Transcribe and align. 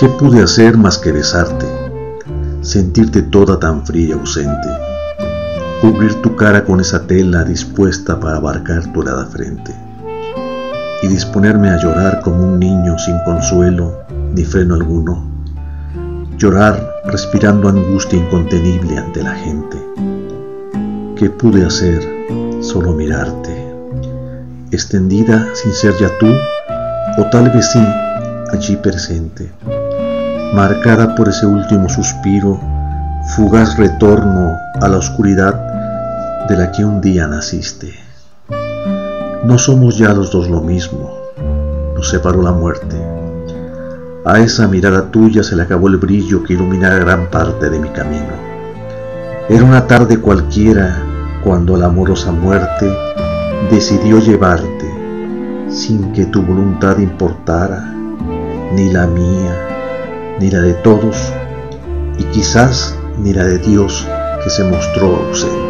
¿Qué 0.00 0.08
pude 0.08 0.42
hacer 0.42 0.78
más 0.78 0.96
que 0.96 1.12
besarte? 1.12 1.66
Sentirte 2.62 3.20
toda 3.20 3.60
tan 3.60 3.84
fría 3.84 4.08
y 4.08 4.12
ausente, 4.12 4.70
cubrir 5.82 6.14
tu 6.22 6.34
cara 6.36 6.64
con 6.64 6.80
esa 6.80 7.06
tela 7.06 7.44
dispuesta 7.44 8.18
para 8.18 8.38
abarcar 8.38 8.90
tu 8.94 9.02
helada 9.02 9.26
frente, 9.26 9.74
y 11.02 11.06
disponerme 11.06 11.68
a 11.68 11.76
llorar 11.76 12.22
como 12.22 12.44
un 12.44 12.58
niño 12.58 12.98
sin 12.98 13.18
consuelo 13.26 13.94
ni 14.34 14.42
freno 14.42 14.76
alguno, 14.76 15.22
llorar 16.38 17.02
respirando 17.04 17.68
angustia 17.68 18.18
incontenible 18.18 18.96
ante 18.96 19.22
la 19.22 19.34
gente. 19.34 19.76
¿Qué 21.14 21.28
pude 21.28 21.66
hacer? 21.66 22.00
Solo 22.60 22.94
mirarte, 22.94 23.54
extendida 24.70 25.46
sin 25.52 25.74
ser 25.74 25.92
ya 26.00 26.08
tú, 26.18 26.28
o 27.18 27.26
tal 27.30 27.50
vez 27.50 27.70
sí, 27.70 27.86
allí 28.50 28.76
presente 28.76 29.52
marcada 30.52 31.14
por 31.14 31.28
ese 31.28 31.46
último 31.46 31.88
suspiro, 31.88 32.60
fugaz 33.36 33.76
retorno 33.76 34.56
a 34.80 34.88
la 34.88 34.96
oscuridad 34.96 35.54
de 36.48 36.56
la 36.56 36.72
que 36.72 36.84
un 36.84 37.00
día 37.00 37.28
naciste. 37.28 37.94
No 39.44 39.58
somos 39.58 39.96
ya 39.96 40.12
los 40.12 40.32
dos 40.32 40.50
lo 40.50 40.60
mismo, 40.60 41.14
nos 41.94 42.08
separó 42.08 42.42
la 42.42 42.50
muerte. 42.50 42.96
A 44.24 44.40
esa 44.40 44.66
mirada 44.66 45.10
tuya 45.10 45.44
se 45.44 45.54
le 45.54 45.62
acabó 45.62 45.86
el 45.86 45.98
brillo 45.98 46.42
que 46.42 46.54
iluminara 46.54 46.98
gran 46.98 47.30
parte 47.30 47.70
de 47.70 47.78
mi 47.78 47.88
camino. 47.90 48.34
Era 49.48 49.64
una 49.64 49.86
tarde 49.86 50.18
cualquiera 50.18 50.96
cuando 51.44 51.76
la 51.76 51.86
amorosa 51.86 52.32
muerte 52.32 52.92
decidió 53.70 54.18
llevarte 54.18 54.90
sin 55.68 56.12
que 56.12 56.26
tu 56.26 56.42
voluntad 56.42 56.98
importara, 56.98 57.94
ni 58.74 58.90
la 58.90 59.06
mía 59.06 59.70
ni 60.38 60.50
la 60.50 60.60
de 60.60 60.74
todos 60.74 61.32
y 62.18 62.24
quizás 62.24 62.94
ni 63.18 63.32
la 63.32 63.44
de 63.44 63.58
Dios 63.58 64.06
que 64.42 64.50
se 64.50 64.64
mostró 64.64 65.16
ausente. 65.16 65.69